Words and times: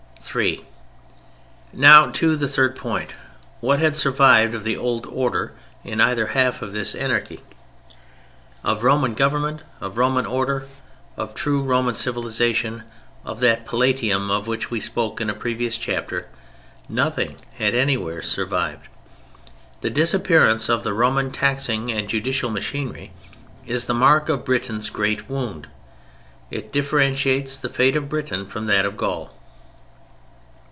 (3) 0.33 0.63
Now 1.73 2.09
to 2.09 2.37
the 2.37 2.47
third 2.47 2.77
point: 2.77 3.15
What 3.59 3.79
had 3.79 3.97
survived 3.97 4.55
of 4.55 4.63
the 4.63 4.77
old 4.77 5.05
order 5.07 5.51
in 5.83 5.99
either 5.99 6.27
half 6.27 6.61
of 6.61 6.71
this 6.71 6.95
anarchy? 6.95 7.41
Of 8.63 8.85
Roman 8.85 9.13
government, 9.13 9.63
of 9.81 9.97
Roman 9.97 10.25
order, 10.25 10.67
of 11.17 11.35
true 11.35 11.61
Roman 11.61 11.95
civilization, 11.95 12.83
of 13.25 13.41
that 13.41 13.65
palatium 13.65 14.31
of 14.31 14.47
which 14.47 14.71
we 14.71 14.79
spoke 14.79 15.19
in 15.19 15.29
a 15.29 15.33
previous 15.33 15.77
chapter, 15.77 16.27
nothing 16.87 17.35
had 17.55 17.75
anywhere 17.75 18.21
survived. 18.21 18.87
The 19.81 19.89
disappearance 19.89 20.69
of 20.69 20.83
the 20.83 20.93
Roman 20.93 21.31
taxing 21.33 21.91
and 21.91 22.07
judicial 22.07 22.49
machinery 22.49 23.11
is 23.65 23.85
the 23.85 23.93
mark 23.93 24.29
of 24.29 24.45
Britain's 24.45 24.89
great 24.89 25.29
wound. 25.29 25.67
It 26.49 26.71
differentiates 26.71 27.59
the 27.59 27.67
fate 27.67 27.97
of 27.97 28.07
Britain 28.07 28.45
from 28.45 28.67
that 28.67 28.85
of 28.85 28.95
Gaul. 28.95 29.33